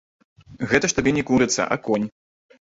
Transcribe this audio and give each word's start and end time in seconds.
Гэта 0.71 0.89
ж 0.93 0.97
табе 1.01 1.13
не 1.17 1.23
курыца, 1.29 1.69
а 1.77 1.79
конь. 1.89 2.07